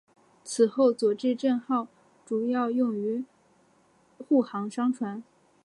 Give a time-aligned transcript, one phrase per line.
[0.43, 1.87] 此后佐治镇号
[2.25, 3.23] 主要用作
[4.27, 5.21] 护航商船。